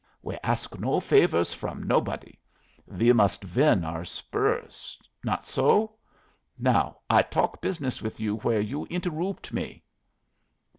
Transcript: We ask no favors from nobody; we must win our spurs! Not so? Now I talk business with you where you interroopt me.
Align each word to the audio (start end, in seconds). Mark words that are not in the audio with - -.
We 0.23 0.35
ask 0.41 0.79
no 0.79 0.99
favors 0.99 1.53
from 1.53 1.83
nobody; 1.83 2.39
we 2.87 3.13
must 3.13 3.55
win 3.55 3.85
our 3.85 4.03
spurs! 4.03 4.97
Not 5.23 5.45
so? 5.45 5.93
Now 6.57 7.01
I 7.07 7.21
talk 7.21 7.61
business 7.61 8.01
with 8.01 8.19
you 8.19 8.37
where 8.37 8.61
you 8.61 8.87
interroopt 8.87 9.53
me. 9.53 9.83